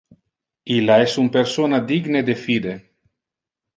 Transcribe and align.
Illa 0.77 0.95
es 1.09 1.13
un 1.23 1.29
persona 1.37 1.81
digne 1.93 2.23
de 2.31 2.37
fide. 2.47 2.75